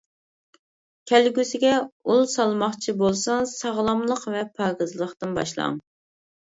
كەلگۈسىگە 1.11 1.75
ئۇل 2.07 2.25
سالماقچى 2.33 2.97
بولسىڭىز، 3.05 3.55
ساغلاملىق 3.61 4.27
ۋە 4.35 4.45
پاكىزلىقتىن 4.59 5.41
باشلاڭ. 5.41 5.83